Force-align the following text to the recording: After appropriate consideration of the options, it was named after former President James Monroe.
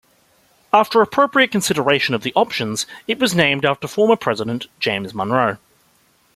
After 0.73 0.99
appropriate 1.03 1.51
consideration 1.51 2.15
of 2.15 2.23
the 2.23 2.33
options, 2.33 2.87
it 3.07 3.19
was 3.19 3.35
named 3.35 3.63
after 3.65 3.87
former 3.87 4.15
President 4.15 4.65
James 4.79 5.13
Monroe. 5.13 5.57